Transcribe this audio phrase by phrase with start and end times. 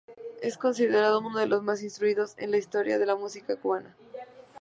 [0.41, 3.95] Es considerado uno de los más instruidos en historia de la música cubana.